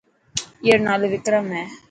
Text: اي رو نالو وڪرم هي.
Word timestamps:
اي 0.63 0.69
رو 0.75 0.81
نالو 0.87 1.05
وڪرم 1.13 1.45
هي. 1.55 1.63